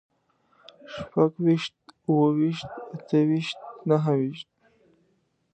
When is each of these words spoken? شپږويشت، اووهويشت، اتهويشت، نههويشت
شپږويشت، 0.91 1.75
اووهويشت، 2.07 2.69
اتهويشت، 2.95 3.59
نههويشت 3.87 4.49